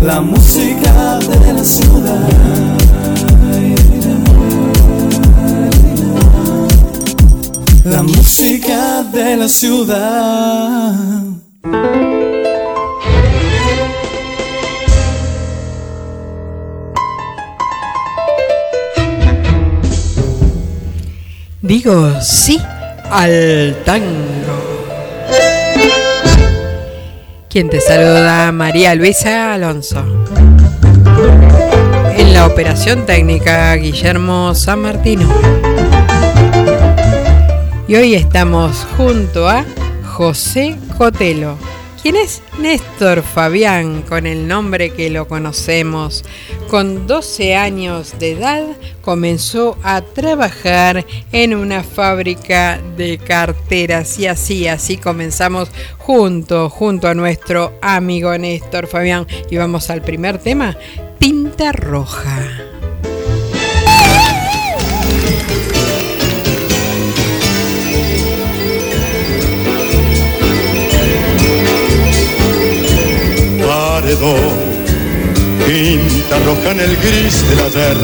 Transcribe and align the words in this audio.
la 0.00 0.20
música 0.20 1.18
de 1.18 1.52
la 1.52 1.64
ciudad. 1.64 2.28
La 7.84 8.02
música 8.02 9.02
de 9.12 9.36
la 9.36 9.48
ciudad. 9.48 10.94
Digo 21.60 22.20
sí 22.20 22.60
al 23.10 23.76
tango. 23.84 24.37
Quien 27.50 27.70
te 27.70 27.80
saluda, 27.80 28.52
María 28.52 28.94
Luisa 28.94 29.54
Alonso. 29.54 30.04
En 32.14 32.34
la 32.34 32.46
operación 32.46 33.06
técnica, 33.06 33.74
Guillermo 33.76 34.54
San 34.54 34.82
Martino. 34.82 35.26
Y 37.88 37.94
hoy 37.94 38.14
estamos 38.14 38.86
junto 38.98 39.48
a 39.48 39.64
José 40.04 40.76
Cotelo 40.98 41.56
¿Quién 42.00 42.14
es 42.14 42.42
Néstor 42.60 43.22
Fabián, 43.22 44.02
con 44.02 44.26
el 44.26 44.46
nombre 44.46 44.90
que 44.90 45.10
lo 45.10 45.26
conocemos? 45.26 46.24
Con 46.68 47.08
12 47.08 47.56
años 47.56 48.14
de 48.20 48.32
edad 48.32 48.64
comenzó 49.02 49.76
a 49.82 50.00
trabajar 50.02 51.04
en 51.32 51.56
una 51.56 51.82
fábrica 51.82 52.80
de 52.96 53.18
carteras 53.18 54.16
y 54.18 54.28
así, 54.28 54.68
así 54.68 54.96
comenzamos 54.96 55.70
junto, 55.98 56.70
junto 56.70 57.08
a 57.08 57.14
nuestro 57.14 57.76
amigo 57.82 58.36
Néstor 58.38 58.86
Fabián. 58.86 59.26
Y 59.50 59.56
vamos 59.56 59.90
al 59.90 60.02
primer 60.02 60.38
tema, 60.38 60.76
tinta 61.18 61.72
roja. 61.72 62.67
Pinta 75.66 76.38
roja 76.44 76.70
en 76.70 76.80
el 76.80 76.96
gris 76.96 77.48
del 77.48 77.60
ayer, 77.60 77.96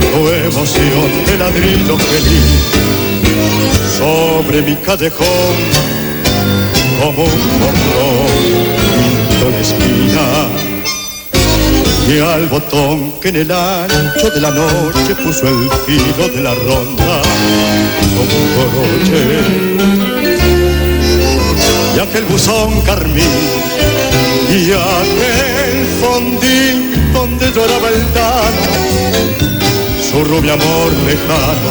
tu 0.00 0.28
emoción 0.28 1.10
de 1.26 1.38
ladrillo 1.38 1.96
feliz 1.98 2.62
sobre 3.98 4.62
mi 4.62 4.76
callejón, 4.76 5.56
como 7.00 7.24
un 7.24 7.58
morrón 7.58 8.26
pinto 9.28 9.50
la 9.50 9.60
esquina. 9.60 10.48
Y 12.06 12.18
al 12.20 12.46
botón 12.48 13.14
que 13.20 13.28
en 13.30 13.36
el 13.36 13.50
ancho 13.50 14.28
de 14.28 14.40
la 14.40 14.50
noche 14.50 15.14
puso 15.24 15.48
el 15.48 15.70
filo 15.86 16.28
de 16.28 16.42
la 16.42 16.54
ronda 16.54 17.22
como 18.14 18.34
un 18.40 18.48
coroche. 18.56 19.24
Y 21.96 22.00
aquel 22.00 22.24
buzón 22.24 22.82
carmín 22.82 23.93
y 24.56 24.70
aquel 24.70 25.86
fondín 26.00 27.12
donde 27.12 27.50
lloraba 27.50 27.88
el 27.88 28.14
dano, 28.14 28.62
su 30.00 30.24
rubio 30.24 30.52
amor 30.52 30.92
lejano, 31.06 31.70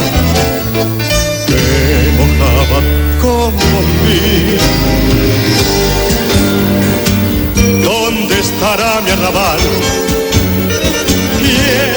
que 1.48 1.64
mojaba 2.18 2.82
como 3.22 3.82
mí. 4.04 4.58
¿Dónde 7.82 8.40
estará 8.40 9.00
mi 9.02 9.12
arrabal? 9.12 9.60
¿Quién 11.40 11.94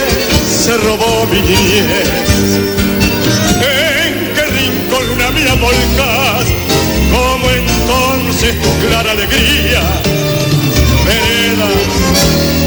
se 0.48 0.76
robó 0.76 1.26
mi 1.32 1.40
niñez? 1.40 2.60
¿En 3.58 4.34
qué 4.34 4.44
rincón 4.46 5.10
una 5.16 5.30
mía 5.32 5.54
volcás? 5.54 6.46
Como 7.10 7.50
entonces 7.50 8.54
tu 8.62 8.86
clara 8.86 9.10
alegría 9.10 9.82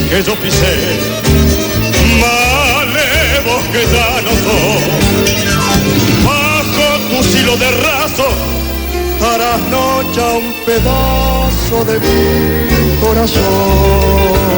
que 0.09 0.23
yo 0.23 0.35
pisé, 0.35 0.75
malevos 2.19 3.63
que 3.71 3.81
ya 3.93 4.09
no 4.25 4.31
soy. 4.45 4.83
Bajo 6.25 6.87
tu 7.09 7.19
silo 7.31 7.53
de 7.57 7.69
raso, 7.71 8.27
noche 9.69 10.21
un 10.21 10.47
pedazo 10.65 11.77
de 11.85 11.95
mi 11.99 12.15
corazón. 13.01 14.49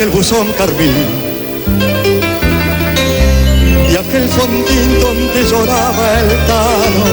Aquel 0.00 0.16
buzón 0.16 0.46
carmín 0.56 0.94
y 3.92 3.96
aquel 3.96 4.26
fondín 4.30 4.98
donde 4.98 5.44
lloraba 5.44 6.20
el 6.20 6.28
tano. 6.46 7.04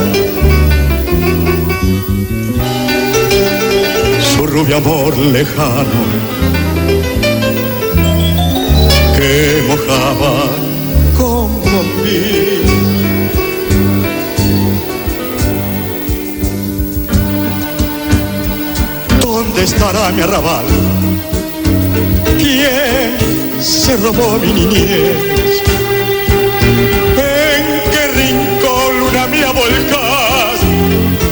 Su 4.21 4.47
rubio 4.47 4.77
amor 4.77 5.17
lejano 5.17 6.01
que 9.17 9.63
mojaba 9.67 10.35
como 11.17 11.83
mí. 12.03 12.61
¿Dónde 19.19 19.63
estará 19.63 20.09
mi 20.13 20.21
arrabal? 20.21 20.86
¿Quién 23.57 23.65
se 23.65 23.97
robó 23.97 24.37
mi 24.37 24.53
niñez? 24.53 25.63
¿En 27.17 27.63
qué 27.91 28.07
rincón 28.15 28.99
luna 28.99 29.25
mía 29.27 29.51
volcás? 29.51 30.59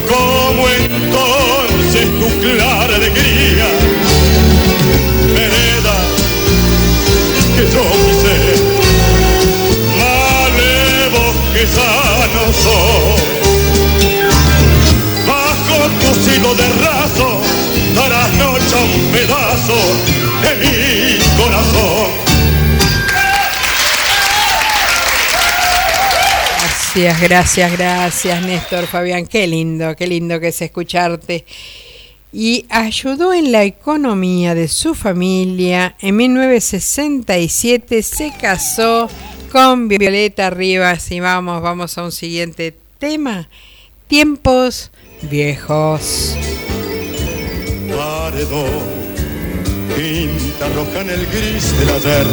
Como 0.09 0.67
entonces 0.67 2.05
tu 2.19 2.27
clara 2.39 2.95
alegría, 2.95 3.67
vereda 5.35 5.97
que 7.55 7.63
yo 7.71 7.83
pisé, 8.07 8.39
malevos 9.99 11.35
que 11.53 11.67
sano 11.67 12.43
soy. 12.63 13.21
Bajo 15.27 15.77
tu 15.99 16.09
silo 16.23 16.55
de 16.55 16.67
raso, 16.83 17.41
darás 17.93 18.33
noche 18.33 18.75
un 18.81 19.11
pedazo 19.11 19.75
mi 20.55 20.57
corazón. 20.57 20.84
Gracias, 26.95 27.21
gracias, 27.21 27.71
gracias, 27.73 28.41
Néstor 28.45 28.87
Fabián. 28.87 29.27
Qué 29.27 29.45
lindo, 29.47 29.97
qué 29.97 30.07
lindo 30.07 30.39
que 30.39 30.47
es 30.47 30.61
escucharte. 30.61 31.43
Y 32.31 32.65
ayudó 32.69 33.33
en 33.33 33.51
la 33.51 33.65
economía 33.65 34.55
de 34.55 34.69
su 34.69 34.95
familia. 34.95 35.97
En 35.99 36.15
1967 36.15 38.01
se 38.01 38.31
casó 38.39 39.09
con 39.51 39.89
Violeta 39.89 40.49
Rivas. 40.49 41.11
Y 41.11 41.19
vamos, 41.19 41.61
vamos 41.61 41.97
a 41.97 42.03
un 42.05 42.13
siguiente 42.13 42.73
tema. 42.97 43.49
Tiempos 44.07 44.89
viejos. 45.23 46.37
Roja 50.73 51.01
en 51.01 51.09
el 51.09 51.25
gris 51.25 51.77
del 51.77 51.89
ayer, 51.89 52.27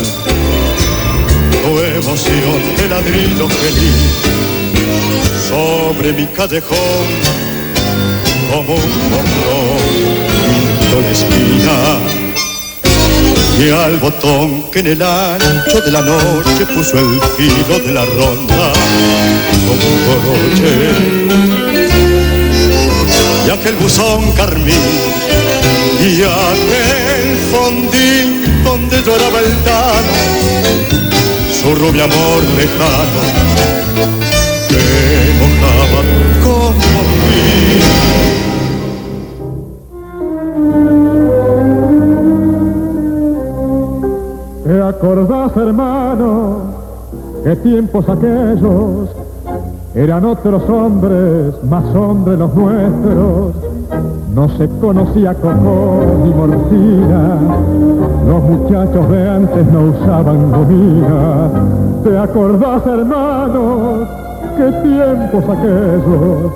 tu 1.63 1.81
emoción 1.81 2.77
de 2.77 2.89
ladrillo 2.89 3.49
feliz 3.49 4.52
sobre 5.49 6.13
mi 6.13 6.27
callejón, 6.27 7.07
como 8.51 8.75
un 8.75 9.11
morrón 9.11 10.23
pinto 10.49 11.01
la 11.01 11.11
esquina. 11.11 11.77
Y 13.59 13.71
al 13.71 13.99
botón 13.99 14.65
que 14.73 14.81
en 14.81 14.87
el 14.89 15.03
ancho 15.03 15.81
de 15.83 15.91
la 15.91 16.01
noche 16.01 16.67
puso 16.75 16.99
el 16.99 17.21
filo 17.37 17.79
de 17.87 17.93
la 17.93 18.05
ronda, 18.05 18.73
como 19.67 19.85
un 19.93 19.99
coroche. 20.07 20.73
Y 23.47 23.51
aquel 23.51 23.75
buzón 23.77 24.33
carmín, 24.33 24.75
y 26.01 26.23
aquel 26.23 27.37
fondín 27.53 28.65
donde 28.65 29.03
lloraba 29.03 29.41
el 29.41 29.65
dano, 29.65 30.15
su 31.61 31.75
rubio 31.75 32.05
amor 32.05 32.43
lejano, 32.57 34.32
que 35.03 35.19
mojaba 35.41 36.01
mí. 36.03 36.23
¿Te 44.65 44.75
acordás, 44.83 45.57
hermano, 45.57 46.57
qué 47.45 47.57
tiempos 47.57 48.09
aquellos 48.09 49.09
eran 49.95 50.25
otros 50.25 50.63
hombres, 50.69 51.55
más 51.65 51.85
hombres 51.95 52.39
los 52.39 52.55
nuestros? 52.55 53.55
No 54.35 54.49
se 54.57 54.67
conocía 54.81 55.35
Coco 55.35 56.01
ni 56.25 56.31
morcina, 56.33 57.39
los 58.27 58.43
muchachos 58.43 59.11
de 59.11 59.29
antes 59.29 59.67
no 59.67 59.81
usaban 59.91 60.51
gomina. 60.51 61.51
¿Te 62.03 62.19
acordás, 62.19 62.87
hermano, 62.87 64.22
qué 64.57 64.73
tiempos 64.83 65.45
aquellos? 65.45 66.53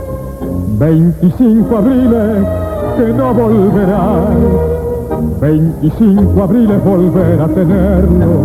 25 0.78 1.76
abriles 1.76 2.46
que 2.96 3.12
no 3.12 3.34
volverán 3.34 4.76
25 5.40 6.42
abriles 6.42 6.84
volver 6.84 7.40
a 7.40 7.48
tenerlo. 7.48 8.36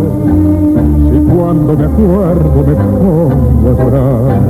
Si 1.10 1.18
cuando 1.34 1.76
me 1.76 1.84
acuerdo 1.84 2.64
me 2.66 2.74
pongo 2.74 3.68
a 3.68 3.72
llorar, 3.82 4.40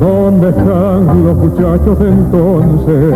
¿dónde 0.00 0.48
están 0.48 1.24
los 1.24 1.36
muchachos 1.36 1.98
de 1.98 2.08
entonces? 2.08 3.14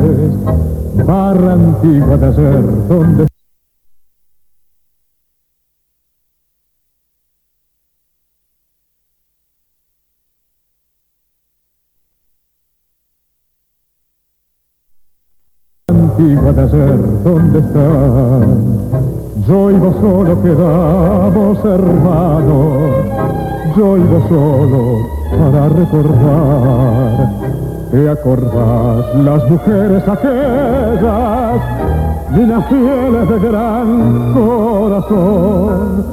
Barra 1.06 1.52
antigua 1.52 2.16
de 2.16 2.26
ayer, 2.26 2.64
¿dónde 2.88 3.31
antigua 16.22 16.52
de 16.52 16.62
ayer, 16.62 17.00
¿dónde 17.24 17.58
están? 17.58 18.42
Yo 19.48 19.70
y 19.70 19.74
vos 19.74 19.94
solo 20.00 20.42
quedamos 20.42 21.64
hermanos, 21.64 22.78
yo 23.76 23.96
y 23.96 24.00
vos 24.02 24.22
solo 24.28 24.98
para 25.30 25.69
recordar. 25.69 27.30
¿Te 27.90 28.08
acordás 28.08 29.14
las 29.16 29.50
mujeres 29.50 30.02
aquellas, 30.08 31.60
las 32.48 32.66
fieles 32.66 33.28
de 33.28 33.38
gran 33.48 34.32
corazón, 34.32 36.04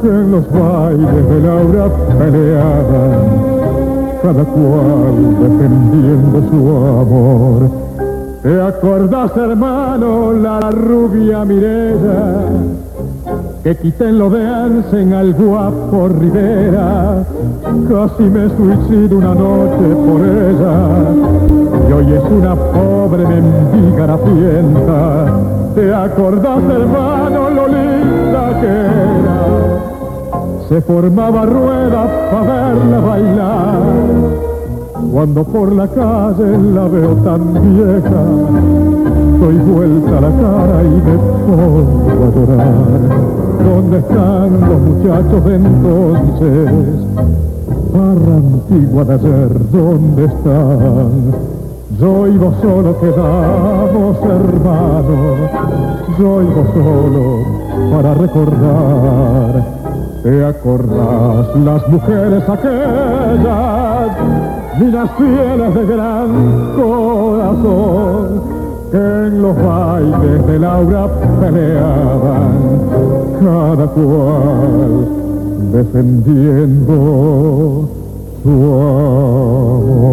que 0.00 0.08
en 0.08 0.30
los 0.30 0.50
bailes 0.50 1.28
de 1.28 1.40
Laura 1.40 1.88
peleaban, 2.18 3.12
cada 4.22 4.44
cual 4.44 5.36
defendiendo 5.40 6.38
su 6.50 6.68
amor? 6.68 7.89
¿Te 8.42 8.58
acordás, 8.58 9.36
hermano, 9.36 10.32
la 10.32 10.70
rubia 10.70 11.44
Mirella? 11.44 12.46
Que 13.62 13.76
quité 13.76 14.08
en 14.08 14.18
lo 14.18 14.30
de 14.30 14.46
Ansen 14.46 15.12
al 15.12 15.34
guapo 15.34 16.08
Rivera. 16.08 17.22
Casi 17.86 18.22
me 18.22 18.48
suicido 18.56 19.18
una 19.18 19.34
noche 19.34 19.94
por 20.06 20.22
ella. 20.22 20.74
Y 21.86 21.92
hoy 21.92 22.14
es 22.14 22.24
una 22.30 22.56
pobre 22.56 23.26
mendiga 23.26 24.06
rapienta. 24.06 25.38
¿Te 25.74 25.92
acordás, 25.92 26.64
hermano, 26.64 27.50
lo 27.50 27.68
linda 27.68 28.58
que 28.58 28.68
era? 28.68 29.44
Se 30.66 30.80
formaba 30.80 31.44
rueda 31.44 32.30
para 32.30 32.72
verla 32.72 33.00
bailar 33.00 34.49
cuando 35.12 35.42
por 35.42 35.72
la 35.72 35.88
calle 35.88 36.58
la 36.72 36.86
veo 36.86 37.14
tan 37.24 37.52
vieja, 37.52 38.22
doy 39.40 39.56
vuelta 39.56 40.20
la 40.20 40.30
cara 40.30 40.82
y 40.84 40.88
me 40.88 41.18
pongo 41.46 42.24
a 42.24 42.30
llorar. 42.34 43.30
¿Dónde 43.64 43.98
están 43.98 44.60
los 44.60 44.80
muchachos 44.80 45.44
de 45.44 45.54
entonces? 45.56 46.70
Barra 47.92 48.36
antigua 48.36 49.04
de 49.04 49.14
ayer, 49.14 49.70
¿dónde 49.72 50.24
están? 50.26 51.10
Yo 51.98 52.28
y 52.28 52.38
vos 52.38 52.54
solo 52.62 52.98
quedamos 53.00 54.16
hermanos, 54.22 55.50
yo 56.18 56.42
y 56.42 56.46
vos 56.46 56.66
solo 56.72 57.22
para 57.90 58.14
recordar. 58.14 59.80
¿Te 60.22 60.44
acordás 60.44 61.56
las 61.64 61.88
mujeres 61.88 62.48
aquellas? 62.48 63.79
Las 64.86 65.10
fieles 65.16 65.74
de 65.74 65.86
gran 65.86 66.74
corazón 66.74 68.42
en 68.92 69.42
los 69.42 69.56
bailes 69.62 70.46
de 70.46 70.58
Laura 70.58 71.08
peleaban, 71.40 72.80
cada 73.40 73.86
cual 73.88 75.08
defendiendo 75.72 77.88
su 78.42 78.50
amor. 78.50 80.10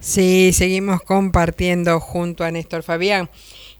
Sí, 0.00 0.52
seguimos 0.52 1.00
compartiendo 1.02 2.00
junto 2.00 2.42
a 2.44 2.50
Néstor 2.50 2.82
Fabián 2.82 3.30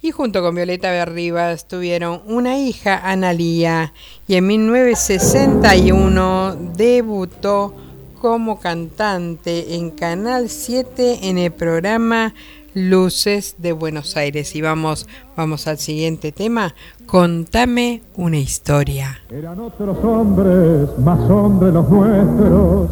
y 0.06 0.12
junto 0.12 0.40
con 0.40 0.54
Violeta 0.54 0.92
Berribas 0.92 1.66
tuvieron 1.66 2.22
una 2.26 2.56
hija, 2.58 3.10
Analía, 3.10 3.92
y 4.28 4.36
en 4.36 4.46
1961 4.46 6.54
debutó 6.76 7.74
como 8.20 8.60
cantante 8.60 9.74
en 9.74 9.90
Canal 9.90 10.48
7 10.48 11.28
en 11.28 11.38
el 11.38 11.50
programa 11.50 12.34
Luces 12.72 13.56
de 13.58 13.72
Buenos 13.72 14.16
Aires. 14.16 14.54
Y 14.54 14.60
vamos, 14.60 15.08
vamos 15.36 15.66
al 15.66 15.78
siguiente 15.78 16.30
tema. 16.30 16.76
Contame 17.06 18.02
una 18.14 18.38
historia. 18.38 19.20
Eran 19.28 19.58
otros 19.58 19.98
hombres, 20.04 20.88
más 21.00 21.18
hombres 21.28 21.74
los 21.74 21.90
nuestros. 21.90 22.90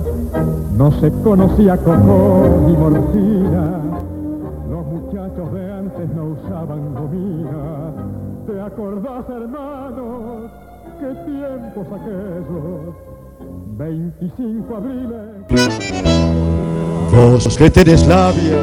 No 0.76 1.00
se 1.00 1.12
conocía 1.22 1.76
como 1.76 2.64
ni 2.66 2.76
morcina 2.76 3.84
no 6.14 6.26
usaban. 6.26 6.83
¿Te 8.74 8.82
acordás, 8.82 9.24
hermanos, 9.28 10.50
qué 10.98 11.06
tiempos 11.30 11.86
aquellos? 11.94 12.94
25 13.78 14.76
abriles. 14.76 15.30
Vos 17.12 17.56
que 17.56 17.70
tenés 17.70 18.04
labia, 18.08 18.58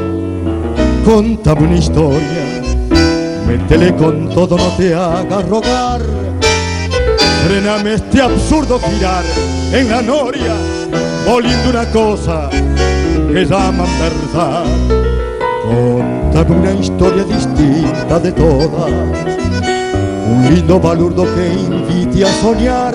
contame 1.06 1.66
una 1.66 1.76
historia. 1.76 2.44
Métele 3.46 3.96
con 3.96 4.28
todo, 4.28 4.58
no 4.58 4.68
te 4.76 4.94
hagas 4.94 5.48
rogar. 5.48 6.02
Frename 7.46 7.94
este 7.94 8.20
absurdo 8.20 8.78
girar 8.80 9.24
en 9.72 9.88
la 9.88 10.02
noria, 10.02 10.54
volviendo 11.26 11.70
una 11.70 11.86
cosa 11.86 12.50
que 12.50 13.46
llaman 13.46 13.88
verdad 13.98 14.64
Contame 15.62 16.56
una 16.56 16.72
historia 16.72 17.24
distinta 17.24 18.18
de 18.18 18.32
todas, 18.32 18.90
un 20.32 20.54
lindo 20.54 20.80
balurdo 20.80 21.24
que 21.34 21.46
invite 21.52 22.24
a 22.24 22.32
soñar. 22.40 22.94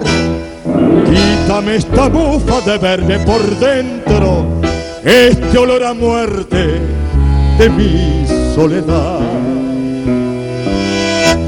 Quítame 1.05 1.75
esta 1.75 2.09
bufa 2.09 2.61
de 2.61 2.77
verme 2.77 3.19
por 3.19 3.41
dentro, 3.59 4.45
este 5.03 5.57
olor 5.57 5.83
a 5.83 5.93
muerte 5.93 6.81
de 7.59 7.69
mi 7.69 8.25
soledad. 8.55 9.19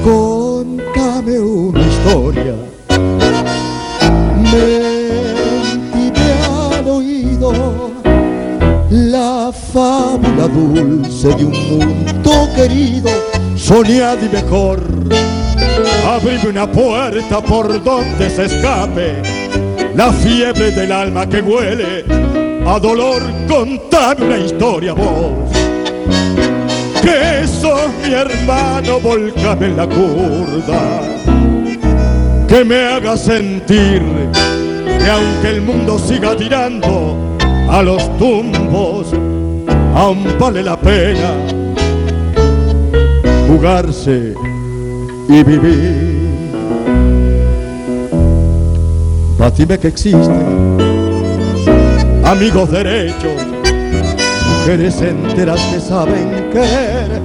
Contame 0.04 1.40
una 1.40 1.82
historia, 1.82 2.56
mentime 4.52 5.18
al 6.78 6.88
oído 6.88 7.52
la 8.90 9.52
fábula 9.52 10.48
dulce 10.48 11.28
de 11.36 11.46
un 11.46 11.78
mundo 11.78 12.32
querido, 12.56 13.10
soñad 13.56 14.18
y 14.22 14.30
mejor. 14.34 14.80
Abrime 16.10 16.50
una 16.50 16.66
puerta 16.66 17.40
por 17.40 17.84
donde 17.84 18.32
se 18.32 18.46
escape 18.46 19.22
la 19.94 20.12
fiebre 20.12 20.72
del 20.72 20.92
alma 20.92 21.30
que 21.30 21.40
huele 21.40 22.04
a 22.66 22.80
dolor. 22.80 23.22
Contame 23.48 24.26
una 24.26 24.38
historia 24.40 24.94
vos. 24.94 25.52
Que 27.00 27.46
sos 27.46 27.92
mi 28.04 28.12
hermano, 28.12 29.00
volcame 29.00 29.68
en 29.68 29.78
la 29.78 29.86
curda. 29.86 31.02
Que 32.48 32.66
me 32.66 32.88
haga 32.88 33.16
sentir 33.16 34.02
que 34.98 35.10
aunque 35.12 35.50
el 35.50 35.62
mundo 35.62 36.00
siga 36.00 36.36
tirando, 36.36 37.38
a 37.70 37.84
los 37.84 38.18
tumbos, 38.18 39.14
aún 39.94 40.26
vale 40.40 40.64
la 40.64 40.76
pena 40.76 41.36
jugarse 43.48 44.34
y 45.30 45.44
vivir. 45.44 46.20
Dime 49.60 49.78
que 49.78 49.90
existen 49.90 50.78
amigos 52.24 52.72
derechos 52.72 53.46
mujeres 54.48 55.02
enteras 55.02 55.60
que 55.66 55.82
saben 55.82 56.50
querer 56.50 57.22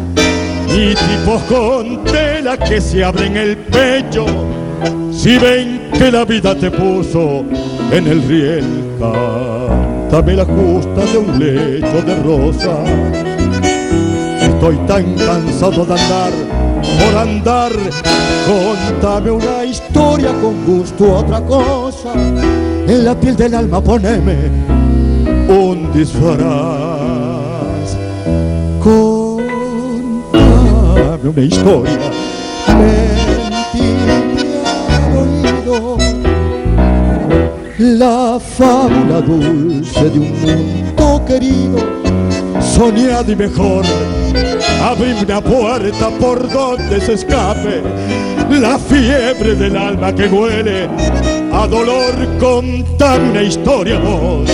y 0.66 0.96
tipos 0.96 1.40
con 1.42 2.02
tela 2.02 2.56
que 2.56 2.80
se 2.80 3.04
abren 3.04 3.37
el 3.37 3.56
pecho 3.56 4.26
si 5.12 5.38
ven 5.38 5.90
que 5.96 6.11
la 6.11 6.25
vida 6.25 6.56
te 6.56 6.73
puso 6.73 7.44
en 7.92 8.06
el 8.08 8.20
riel 8.26 8.64
cántame 8.99 10.34
la 10.34 10.44
justa 10.44 11.04
de 11.12 11.18
un 11.18 11.38
lecho 11.38 12.02
de 12.02 12.16
rosa 12.25 12.82
estoy 14.40 14.76
tan 14.88 15.04
cansado 15.14 15.84
de 15.84 15.92
andar 15.92 16.44
por 16.99 17.17
andar. 17.19 17.73
Contame 18.47 19.31
una 19.31 19.64
historia 19.64 20.33
con 20.41 20.64
gusto 20.64 21.19
otra 21.19 21.41
cosa. 21.41 22.12
En 22.14 23.05
la 23.05 23.14
piel 23.19 23.37
del 23.37 23.55
alma 23.55 23.81
poneme 23.81 24.50
un 25.49 25.93
disfraz. 25.93 26.38
Contame 28.83 29.25
una 31.29 31.41
historia. 31.41 31.99
La 37.79 38.38
fábula 38.38 39.21
dulce 39.21 40.09
de 40.11 40.19
un 40.19 40.33
mundo 40.41 41.23
querido, 41.26 41.79
soñado 42.61 43.33
y 43.33 43.37
mejor. 43.37 43.85
Abrí 44.83 45.12
una 45.12 45.40
puerta 45.40 46.11
por 46.21 46.50
donde 46.50 47.00
se 47.00 47.14
escape 47.14 47.83
la 48.50 48.78
fiebre 48.78 49.54
del 49.54 49.76
alma 49.76 50.14
que 50.14 50.26
huele 50.26 50.88
a 51.52 51.66
dolor. 51.66 52.14
Contame 52.38 53.31
una 53.31 53.43
historia 53.43 53.99
vos, 53.99 54.49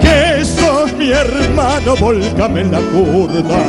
que 0.00 0.44
sos 0.44 0.92
mi 0.94 1.10
hermano, 1.10 1.96
volcame 1.96 2.60
en 2.60 2.72
la 2.72 2.80
curva, 2.80 3.62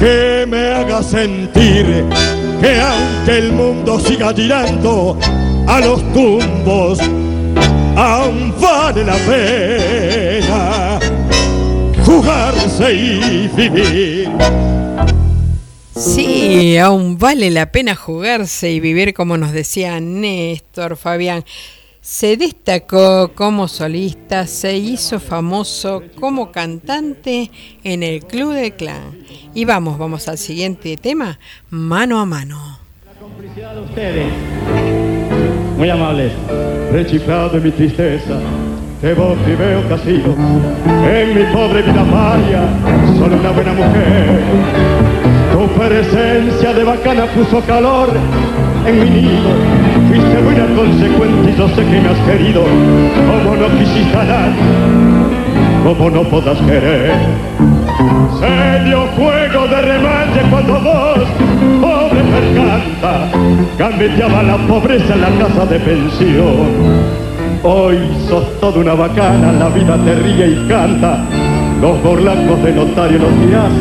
que 0.00 0.44
me 0.48 0.72
haga 0.72 1.02
sentir 1.02 2.04
que 2.60 2.80
aunque 2.80 3.38
el 3.38 3.52
mundo 3.52 4.00
siga 4.00 4.32
girando, 4.34 5.16
a 5.66 5.80
los 5.80 6.02
tumbos, 6.12 6.98
aún 7.96 8.54
vale 8.60 9.04
la 9.04 9.14
pena 9.14 10.27
jugarse 12.18 12.94
y 12.94 13.48
vivir. 13.48 14.28
Sí, 15.94 16.76
aún 16.78 17.18
vale 17.18 17.50
la 17.50 17.70
pena 17.70 17.94
jugarse 17.94 18.70
y 18.70 18.80
vivir 18.80 19.14
como 19.14 19.36
nos 19.36 19.52
decía 19.52 20.00
Néstor 20.00 20.96
Fabián. 20.96 21.44
Se 22.00 22.36
destacó 22.36 23.32
como 23.34 23.68
solista, 23.68 24.46
se 24.46 24.76
hizo 24.76 25.20
famoso 25.20 26.02
como 26.18 26.50
cantante 26.50 27.50
en 27.84 28.02
el 28.02 28.24
Club 28.24 28.54
del 28.54 28.72
Clan. 28.74 29.18
Y 29.54 29.64
vamos, 29.64 29.98
vamos 29.98 30.26
al 30.28 30.38
siguiente 30.38 30.96
tema, 30.96 31.38
mano 31.70 32.18
a 32.18 32.24
mano. 32.24 32.78
La 33.04 33.20
complicidad 33.20 33.74
de 33.74 33.80
ustedes 33.82 34.32
muy 35.76 35.90
amables, 35.90 36.32
rechiflado 36.90 37.50
de 37.50 37.60
mi 37.60 37.70
tristeza, 37.70 38.40
que 39.00 39.14
vos 39.14 39.36
y 39.46 39.54
veo 39.54 39.98
sido 39.98 40.34
en 41.08 41.34
mi 41.34 41.44
pobre 41.52 41.82
vida 41.82 42.02
María, 42.02 42.62
solo 43.16 43.36
una 43.36 43.50
buena 43.50 43.72
mujer. 43.72 44.40
Tu 45.52 45.68
presencia 45.78 46.72
de 46.74 46.84
bacana 46.84 47.26
puso 47.26 47.60
calor 47.60 48.08
en 48.86 49.00
mi 49.00 49.10
nido, 49.10 49.50
fuiste 50.08 50.42
buena 50.42 50.66
consecuente 50.74 51.50
y 51.50 51.56
yo 51.56 51.68
sé 51.68 51.84
que 51.84 52.00
me 52.00 52.08
has 52.08 52.18
querido, 52.26 52.62
como 52.64 53.56
no 53.56 53.78
quisiste 53.78 54.12
ganar, 54.12 54.50
como 55.84 56.10
no 56.10 56.22
podás 56.24 56.58
querer. 56.62 57.12
Se 58.40 58.84
dio 58.84 59.06
fuego 59.16 59.68
de 59.68 59.82
remanche 59.82 60.40
cuando 60.50 60.74
vos, 60.80 61.20
pobre 61.80 62.22
percanta, 62.24 63.30
gambeteaba 63.78 64.42
la 64.42 64.56
pobreza 64.66 65.14
en 65.14 65.20
la 65.20 65.30
casa 65.38 65.66
de 65.66 65.78
pensión. 65.78 67.27
Hoy 67.62 67.98
sos 68.28 68.60
toda 68.60 68.78
una 68.78 68.94
bacana, 68.94 69.52
la 69.52 69.68
vida 69.68 69.96
te 70.04 70.14
ríe 70.14 70.48
y 70.50 70.68
canta. 70.68 71.24
Los 71.80 72.00
borlacos 72.02 72.62
de 72.62 72.72
notario 72.72 73.18
los 73.18 73.46
días 73.46 73.72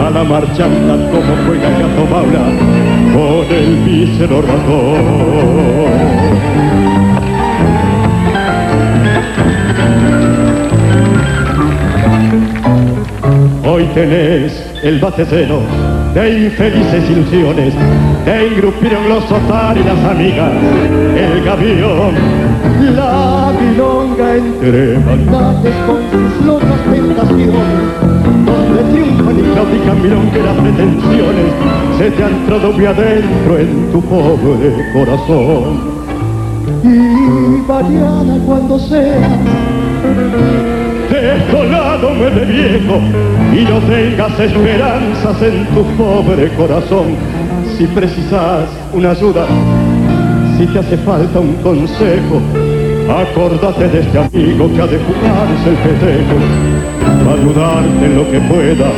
a 0.00 0.10
la 0.10 0.24
marchanta 0.24 1.10
como 1.10 1.36
juega 1.46 1.70
gato 1.70 2.06
Maura 2.10 2.44
con 3.12 3.44
el 3.54 3.76
mísero 3.78 4.42
ratón. 4.42 5.46
Hoy 13.64 13.84
tenés 13.94 14.72
el 14.82 14.98
batecero 15.00 15.60
de 16.16 16.44
infelices 16.44 17.10
ilusiones, 17.10 17.74
te 18.24 18.46
engrupieron 18.46 19.06
los 19.06 19.22
sotar 19.24 19.76
y 19.76 19.84
las 19.84 20.02
amigas, 20.02 20.50
el 21.14 21.44
gavión, 21.44 22.14
la 22.96 23.52
milonga 23.60 24.36
entre 24.36 24.98
maldades 25.00 25.74
con 25.86 25.98
sus 26.10 26.46
locas 26.46 26.80
tentaciones, 26.90 27.52
donde 28.46 28.82
triunfan 28.94 29.38
y 29.38 29.42
claudican 29.42 30.02
milongueras 30.02 30.56
pretensiones, 30.56 31.52
se 31.98 32.10
te 32.10 32.24
han 32.24 32.32
entrado 32.32 32.72
muy 32.72 32.86
adentro 32.86 33.58
en 33.58 33.92
tu 33.92 34.00
pobre 34.00 34.92
corazón. 34.94 35.96
Y 36.82 37.68
mañana 37.68 38.38
cuando 38.46 38.78
sea 38.78 39.38
desolado 41.08 42.10
me 42.10 42.30
de 42.30 42.44
viejo 42.44 43.00
y 43.52 43.64
no 43.64 43.78
tengas 43.80 44.38
esperanzas 44.38 45.42
en 45.42 45.66
tu 45.66 45.84
pobre 45.96 46.48
corazón. 46.56 47.16
Si 47.76 47.86
precisas 47.86 48.68
una 48.92 49.10
ayuda, 49.10 49.46
si 50.56 50.66
te 50.66 50.78
hace 50.78 50.96
falta 50.98 51.40
un 51.40 51.54
consejo, 51.56 52.40
acordate 53.08 53.88
de 53.88 54.00
este 54.00 54.18
amigo 54.18 54.70
que 54.74 54.82
ha 54.82 54.86
de 54.86 54.98
jugarse 54.98 55.68
el 55.68 55.76
petejo, 55.76 56.36
para 57.24 57.36
ayudarte 57.40 58.04
en 58.04 58.16
lo 58.16 58.30
que 58.30 58.40
pueda 58.40 58.90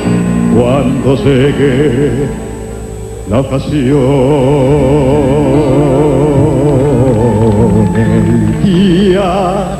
cuando 0.55 1.17
llegue 1.25 2.29
la 3.29 3.41
ocasión. 3.41 3.99
El 7.95 8.63
día 8.63 9.79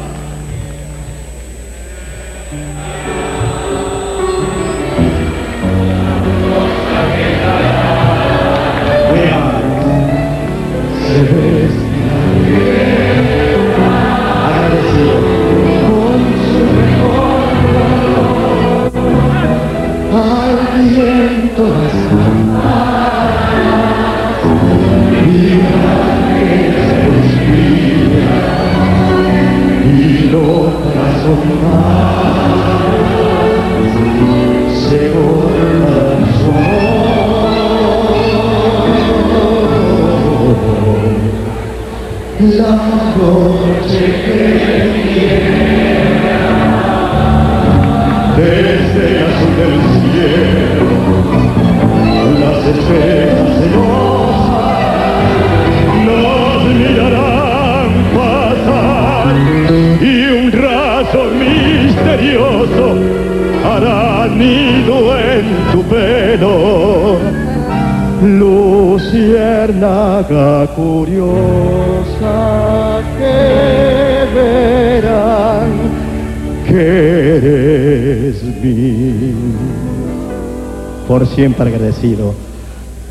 Por 81.09 81.27
siempre 81.27 81.71
agradecido. 81.71 82.35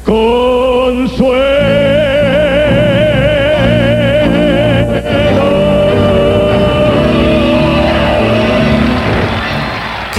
Consuelo. 0.05 1.57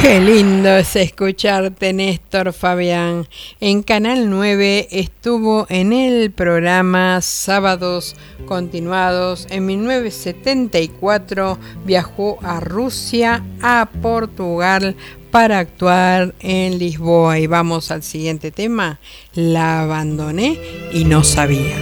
Qué 0.08 0.20
lindo 0.20 0.70
es 0.70 0.96
escucharte, 0.96 1.92
Néstor 1.92 2.54
Fabián. 2.54 3.28
En 3.60 3.82
Canal 3.82 4.30
9 4.30 4.88
estuvo 4.90 5.66
en 5.68 5.92
el 5.92 6.30
programa 6.30 7.20
Sábados 7.20 8.16
Continuados. 8.46 9.46
En 9.50 9.66
1974 9.66 11.58
viajó 11.84 12.38
a 12.42 12.58
Rusia, 12.58 13.44
a 13.60 13.86
Portugal, 14.00 14.96
para 15.30 15.58
actuar 15.58 16.34
en 16.40 16.78
Lisboa. 16.78 17.38
Y 17.38 17.46
vamos 17.46 17.90
al 17.90 18.02
siguiente 18.02 18.50
tema. 18.50 18.98
La 19.34 19.80
abandoné 19.80 20.58
y 20.92 21.04
no 21.04 21.24
sabía. 21.24 21.76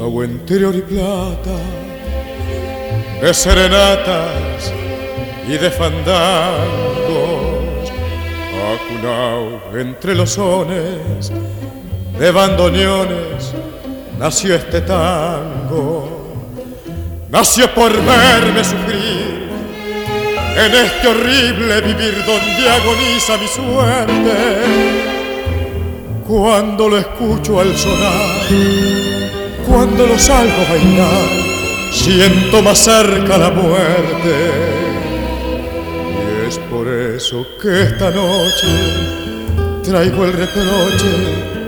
agua 0.00 0.24
interior 0.24 0.74
y 0.74 0.80
plata, 0.80 1.58
de 3.20 3.34
serenatas 3.34 4.72
y 5.46 5.58
de 5.58 5.70
fandangos, 5.70 6.93
entre 9.74 10.14
los 10.14 10.30
sones 10.30 11.32
de 12.18 12.30
bandoneones, 12.30 13.52
nació 14.18 14.54
este 14.54 14.80
tango, 14.82 16.34
nació 17.30 17.72
por 17.74 17.92
verme 17.92 18.64
sufrir 18.64 19.48
en 20.56 20.74
este 20.74 21.08
horrible 21.08 21.80
vivir 21.80 22.24
donde 22.24 22.70
agoniza 22.70 23.36
mi 23.38 23.48
suerte. 23.48 24.34
Cuando 26.26 26.88
lo 26.88 26.98
escucho 26.98 27.60
al 27.60 27.76
sonar 27.76 29.04
cuando 29.66 30.06
lo 30.06 30.18
salgo 30.18 30.52
a 30.52 30.70
bailar, 30.70 31.92
siento 31.92 32.62
más 32.62 32.78
cerca 32.78 33.38
la 33.38 33.50
muerte. 33.50 34.83
Eso 37.16 37.46
que 37.62 37.82
esta 37.82 38.10
noche 38.10 38.66
traigo 39.84 40.24
el 40.24 40.32
reproche 40.32 41.12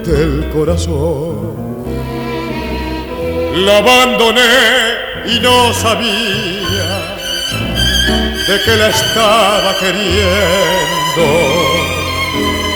del 0.04 0.50
corazón. 0.52 1.84
La 3.64 3.78
abandoné 3.78 4.42
y 5.26 5.38
no 5.38 5.72
sabía 5.72 7.14
de 8.48 8.60
que 8.64 8.76
la 8.76 8.88
estaba 8.88 9.72
queriendo. 9.78 11.26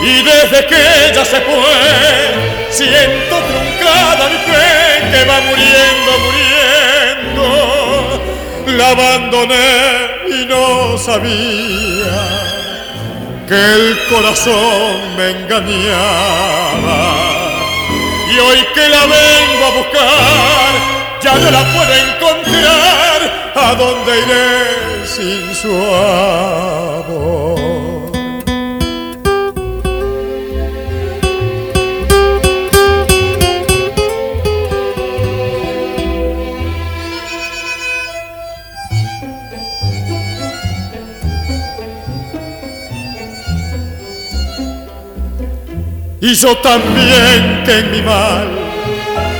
Y 0.04 0.22
desde 0.22 0.66
que 0.68 1.08
ella 1.08 1.24
se 1.24 1.40
fue, 1.40 1.76
siento 2.70 3.36
truncada 3.48 4.28
mi 4.28 4.38
fe 4.46 5.10
que 5.10 5.24
va 5.24 5.40
muriendo, 5.40 6.10
muriendo. 6.24 7.46
La 8.78 8.90
abandoné 8.90 9.90
y 10.28 10.46
no 10.46 10.96
sabía 10.96 12.49
que 13.50 13.56
el 13.56 13.98
corazón 14.08 15.16
me 15.16 15.30
engañaba. 15.30 17.00
Y 18.32 18.38
hoy 18.38 18.58
que 18.74 18.88
la 18.88 19.02
vengo 19.06 19.64
a 19.66 19.70
buscar, 19.78 20.72
ya 21.20 21.34
no 21.34 21.50
la 21.50 21.64
puedo 21.74 21.92
encontrar. 22.06 23.18
¿A 23.56 23.74
dónde 23.74 24.20
iré 24.20 25.04
sin 25.04 25.52
su 25.56 25.72
amor? 25.74 27.59
Y 46.22 46.34
yo 46.34 46.54
también 46.58 47.62
que 47.64 47.78
en 47.78 47.90
mi 47.92 48.02
mal 48.02 48.46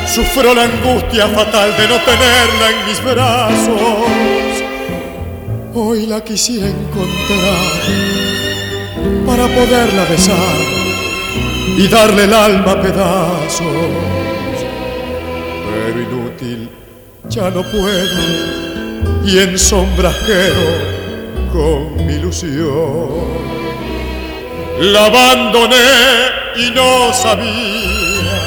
sufro 0.07 0.55
la 0.55 0.63
angustia 0.63 1.29
fatal 1.29 1.77
de 1.77 1.87
no 1.87 1.97
tenerla 1.97 2.71
en 2.71 2.87
mis 2.87 3.05
brazos. 3.05 4.65
Hoy 5.75 6.07
la 6.07 6.25
quisiera 6.25 6.67
encontrar 6.69 7.81
para 9.27 9.47
poderla 9.49 10.05
besar 10.07 10.57
y 11.77 11.87
darle 11.87 12.25
el 12.25 12.33
alma 12.33 12.73
a 12.73 12.81
pedazos. 12.81 13.67
Pero 15.67 16.01
inútil, 16.01 16.71
ya 17.29 17.51
no 17.51 17.63
puedo 17.63 18.21
y 19.27 19.39
en 19.39 19.59
sombras 19.59 20.17
quedo 20.27 21.53
con 21.53 22.07
mi 22.07 22.15
ilusión. 22.15 23.51
La 24.81 25.05
abandoné 25.05 26.40
y 26.57 26.71
no 26.71 27.13
sabía 27.13 28.41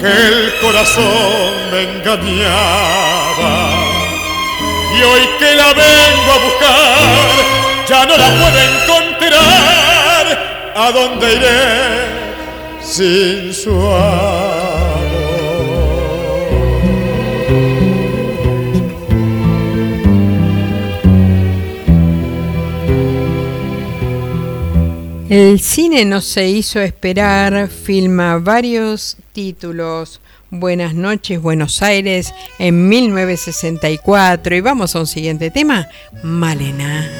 que 0.00 0.06
el 0.06 0.54
corazón 0.60 1.70
me 1.70 1.82
engañaba. 1.82 3.52
Y 4.96 5.02
hoy 5.02 5.28
que 5.38 5.54
la 5.54 5.72
vengo 5.72 6.32
a 6.32 6.38
buscar, 6.44 7.86
ya 7.88 8.06
no 8.06 8.16
la 8.16 8.28
puedo 8.28 8.58
encontrar. 8.72 10.26
¿A 10.74 10.90
dónde 10.92 11.34
iré 11.34 12.26
sin 12.82 13.54
su 13.54 13.72
El 25.28 25.58
cine 25.58 26.04
no 26.04 26.20
se 26.20 26.48
hizo 26.48 26.80
esperar, 26.80 27.68
filma 27.68 28.38
varios 28.38 29.16
títulos. 29.32 30.20
Buenas 30.50 30.94
noches, 30.94 31.42
Buenos 31.42 31.82
Aires, 31.82 32.32
en 32.60 32.88
1964. 32.88 34.54
Y 34.54 34.60
vamos 34.60 34.94
a 34.94 35.00
un 35.00 35.06
siguiente 35.08 35.50
tema, 35.50 35.88
Malena. 36.22 37.10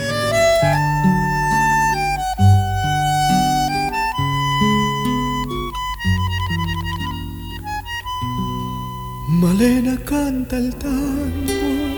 Malena 9.29 9.99
canta 10.05 10.57
el 10.57 10.73
tango 10.77 11.97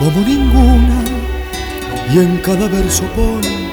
como 0.00 0.20
ninguna 0.26 1.04
y 2.12 2.18
en 2.18 2.38
cada 2.38 2.66
verso 2.66 3.04
pone 3.14 3.65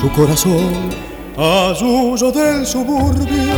su 0.00 0.10
corazón 0.10 0.90
ayuso 1.36 2.30
del 2.30 2.66
suburbio, 2.66 3.54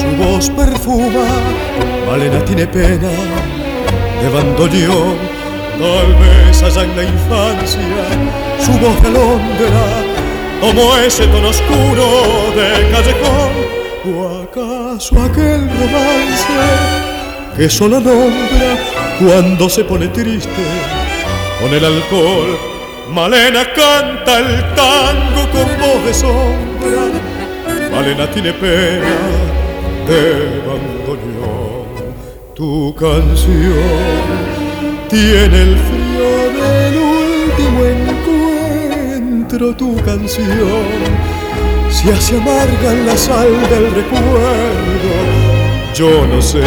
su 0.00 0.16
voz 0.16 0.50
perfuma, 0.50 1.26
Malena 2.06 2.44
tiene 2.44 2.66
pena 2.66 3.08
de 4.20 4.28
bandoneón, 4.30 5.16
tal 5.78 6.14
vez 6.14 6.62
allá 6.62 6.82
en 6.84 6.96
la 6.96 7.04
infancia 7.04 7.78
su 8.64 8.72
voz 8.72 9.00
de 9.02 9.08
alondra 9.08 10.18
como 10.60 10.96
ese 10.96 11.26
tono 11.28 11.48
oscuro 11.48 12.06
de 12.56 12.90
callejón, 12.90 13.52
o 14.16 14.42
acaso 14.42 15.22
aquel 15.22 15.68
romance 15.68 16.98
que 17.56 17.68
solo 17.68 18.00
nombra 18.00 18.76
cuando 19.20 19.68
se 19.68 19.84
pone 19.84 20.08
triste 20.08 20.64
con 21.60 21.72
el 21.72 21.84
alcohol 21.84 22.77
Malena 23.12 23.64
canta 23.72 24.38
el 24.38 24.74
tango 24.74 25.50
con 25.50 25.66
voz 25.80 26.04
de 26.04 26.14
sombra. 26.14 27.04
Malena 27.90 28.30
tiene 28.30 28.52
pena 28.52 29.16
de 30.06 30.60
bandoneón. 30.66 31.88
Tu 32.54 32.94
canción 32.94 33.72
tiene 35.08 35.62
el 35.62 35.78
frío 35.78 36.30
del 36.60 36.94
último 36.98 37.84
encuentro. 37.84 39.74
Tu 39.74 39.96
canción 40.04 40.84
se 41.90 42.12
hace 42.12 42.36
amarga 42.36 42.92
en 42.92 43.06
la 43.06 43.16
sal 43.16 43.50
del 43.70 43.94
recuerdo. 43.94 45.12
Yo 45.94 46.26
no 46.26 46.42
sé 46.42 46.62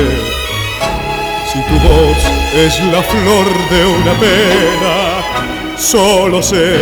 si 1.53 1.59
tu 1.59 1.75
voz 1.87 2.17
es 2.55 2.79
la 2.91 3.01
flor 3.03 3.45
de 3.69 3.85
una 3.85 4.13
pena 4.19 5.10
Solo 5.81 6.43
sé 6.43 6.77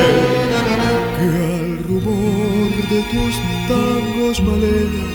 que 1.15 1.23
al 1.23 1.83
rumor 1.87 2.69
de 2.89 3.01
tus 3.09 3.35
tangos, 3.69 4.41
Malena, 4.43 5.05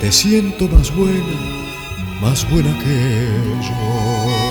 te 0.00 0.10
siento 0.10 0.66
más 0.66 0.94
buena, 0.94 1.38
más 2.20 2.44
buena 2.50 2.76
que 2.80 3.30
yo. 3.62 4.41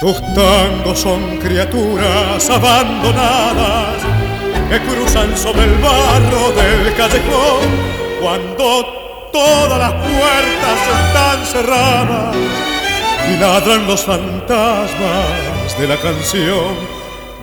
Tus 0.00 0.20
tangos 0.32 1.00
son 1.00 1.38
criaturas 1.38 2.48
abandonadas 2.48 3.96
que 4.70 4.78
cruzan 4.78 5.36
sobre 5.36 5.64
el 5.64 5.74
barro 5.78 6.52
del 6.52 6.94
callejón 6.94 7.66
cuando 8.20 9.30
todas 9.32 9.76
las 9.76 9.92
puertas 9.94 10.78
están 11.02 11.46
cerradas 11.46 12.36
y 13.28 13.40
ladran 13.40 13.88
los 13.88 14.04
fantasmas 14.04 15.76
de 15.76 15.88
la 15.88 15.96
canción. 15.96 16.76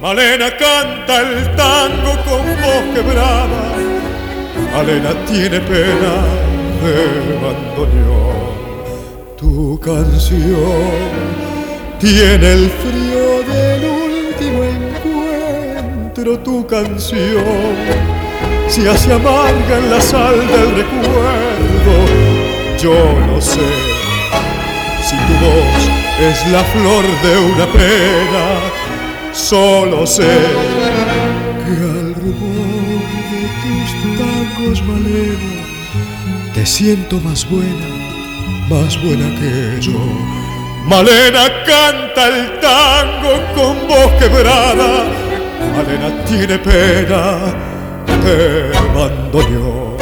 Malena 0.02 0.56
canta 0.56 1.22
el 1.24 1.56
tango 1.58 2.12
con 2.24 2.46
voz 2.62 2.86
quebrada, 2.94 3.76
Malena 4.72 5.14
tiene 5.26 5.60
pena 5.60 6.24
de 6.82 7.38
bandoneón. 7.42 8.56
Tu 9.36 9.78
canción 9.82 11.45
tiene 12.06 12.52
el 12.54 12.70
frío 12.70 13.42
del 13.52 13.84
último 13.84 14.64
encuentro 14.64 16.38
tu 16.40 16.68
canción. 16.68 17.74
Si 18.68 18.86
hace 18.86 19.12
amarga 19.12 19.78
en 19.80 19.90
la 19.90 20.00
sal 20.00 20.38
del 20.38 20.70
recuerdo, 20.82 21.96
yo 22.80 22.94
no 23.26 23.42
sé 23.42 23.68
si 25.02 25.16
tu 25.16 25.34
voz 25.46 25.82
es 26.30 26.52
la 26.52 26.64
flor 26.66 27.06
de 27.24 27.40
una 27.40 27.66
pena. 27.74 28.46
Solo 29.34 30.06
sé 30.06 30.38
que 31.66 31.72
al 31.72 32.14
rumor 32.14 33.02
de 33.32 33.42
tus 33.64 33.90
tacos 34.20 34.84
malena 34.84 35.56
te 36.54 36.66
siento 36.68 37.20
más 37.22 37.50
buena, 37.50 37.88
más 38.70 39.04
buena 39.04 39.28
que 39.40 39.82
yo 39.82 40.45
Malena 40.86 41.50
canta 41.66 42.28
el 42.28 42.60
tango 42.60 43.44
con 43.56 43.88
voz 43.88 44.12
quebrada. 44.20 45.04
Malena 45.76 46.26
tiene 46.26 46.60
pena, 46.60 47.56
te 48.06 48.78
abandonó. 48.78 49.98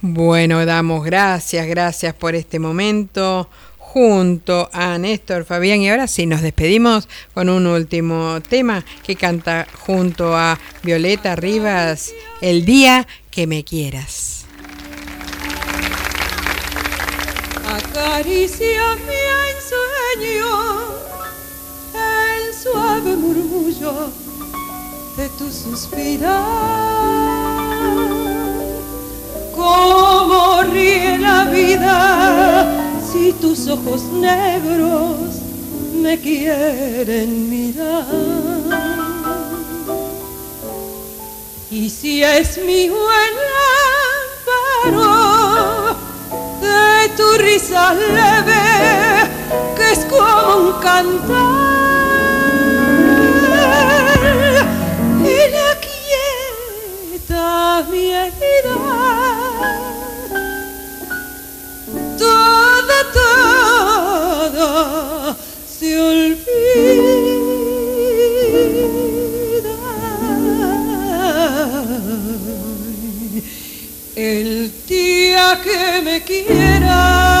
Bueno, 0.00 0.66
damos 0.66 1.04
gracias, 1.04 1.66
gracias 1.68 2.12
por 2.12 2.34
este 2.34 2.58
momento 2.58 3.48
junto 3.78 4.68
a 4.72 4.98
Néstor 4.98 5.44
Fabián 5.44 5.80
y 5.80 5.88
ahora 5.88 6.08
sí 6.08 6.26
nos 6.26 6.42
despedimos 6.42 7.08
con 7.32 7.48
un 7.48 7.68
último 7.68 8.40
tema 8.40 8.84
que 9.06 9.14
canta 9.14 9.68
junto 9.78 10.36
a 10.36 10.58
Violeta 10.82 11.36
Rivas, 11.36 12.12
El 12.40 12.64
día 12.64 13.06
que 13.30 13.46
me 13.46 13.62
quieras. 13.62 14.33
Acaríciame 17.94 19.20
en 19.46 19.56
sueño 19.70 20.52
el 21.94 22.52
suave 22.52 23.14
murmullo 23.14 24.10
de 25.16 25.28
tu 25.38 25.48
suspirar. 25.48 26.32
Cómo 29.54 30.62
ríe 30.72 31.18
la 31.18 31.44
vida 31.44 32.66
si 33.12 33.32
tus 33.34 33.68
ojos 33.68 34.02
negros 34.02 35.36
me 35.94 36.18
quieren 36.18 37.48
mirar. 37.48 38.06
Y 41.70 41.88
si 41.88 42.24
es 42.24 42.58
mi 42.58 42.88
buen 42.88 43.34
amparo, 44.90 45.33
risa 47.44 47.94
leve 47.94 48.64
que 49.76 49.92
es 49.92 50.00
como 50.06 50.56
un 50.56 50.72
cantar. 50.80 51.84
Y 55.20 55.22
la 55.56 55.70
quieta 55.84 57.84
mi 57.90 58.04
herida. 58.10 58.76
Todo 62.18 62.96
todo 63.20 64.68
se 65.78 65.88
olvida. 66.00 66.44
El 74.16 74.72
día 74.86 75.60
que 75.62 76.00
me 76.02 76.22
quieras, 76.22 77.33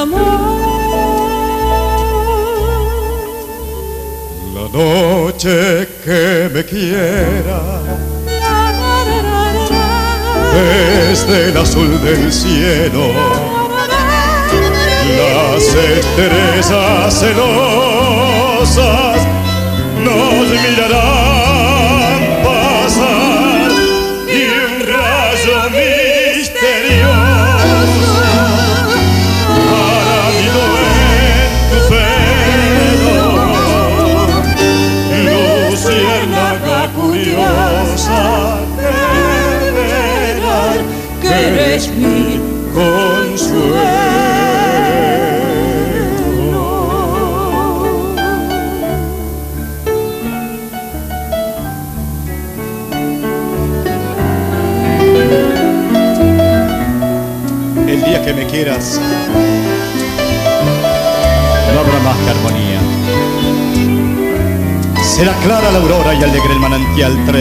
amor. 0.00 0.60
La 4.54 4.64
noche 4.78 5.88
que 6.04 6.50
me 6.52 6.64
quiera. 6.64 7.60
Desde 10.54 11.50
el 11.50 11.56
azul 11.56 12.00
del 12.02 12.32
cielo. 12.32 13.06
Las 15.20 15.62
estrellas 15.62 17.20
celosas 17.20 19.18
nos 20.04 20.48
mirarán 20.62 21.39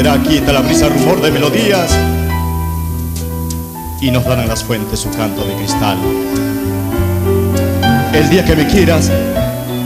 traerá 0.10 0.24
quieta 0.24 0.54
la 0.54 0.62
brisa 0.62 0.90
rumor 0.90 1.22
de 1.22 1.30
melodías 1.30 1.96
y 4.02 4.10
nos 4.10 4.26
darán 4.26 4.48
las 4.48 4.64
fuentes 4.64 5.00
su 5.02 5.12
canto 5.12 5.46
de 5.46 5.54
cristal. 5.56 5.98
El 8.14 8.30
día 8.30 8.44
que 8.44 8.56
me 8.56 8.66
quieras, 8.66 9.12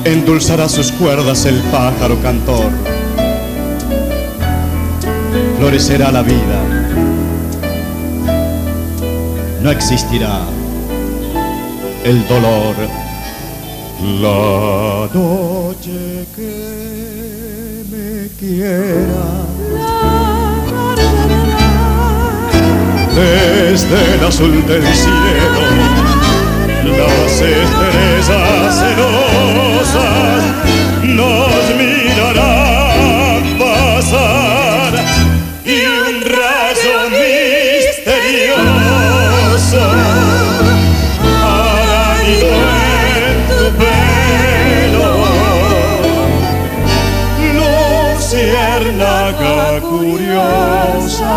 endulzará 0.05 0.69
sus 0.69 0.91
cuerdas 0.93 1.45
el 1.45 1.59
pájaro 1.71 2.21
cantor. 2.21 2.69
Florecerá 5.57 6.12
la 6.12 6.21
vida, 6.21 6.63
no 9.62 9.71
existirá 9.71 10.39
el 12.05 12.25
dolor. 12.27 12.75
La 14.21 15.09
noche 15.13 16.25
que 16.36 17.83
me 17.89 18.27
quiera 18.38 19.92
desde 23.15 24.15
el 24.15 24.23
azul 24.26 24.65
del 24.65 24.84
cielo, 24.95 25.62
las 26.97 27.41
estrellas 27.41 28.76
celosas 28.80 30.41
nos 31.04 31.63
mirarán 31.78 33.41
pasar 33.60 34.93
y 35.63 35.86
un 35.86 36.21
rayo 36.21 36.97
misterioso 37.12 38.54
hará 41.43 42.06
nido 42.23 42.54
en 43.15 43.36
tu 43.47 43.62
pelo, 43.78 45.10
luciérnaga 48.15 49.60
curiosa. 49.82 51.36